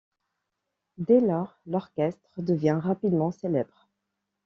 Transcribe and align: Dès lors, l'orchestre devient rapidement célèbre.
Dès 0.97 1.19
lors, 1.21 1.59
l'orchestre 1.67 2.41
devient 2.41 2.79
rapidement 2.81 3.29
célèbre. 3.29 3.87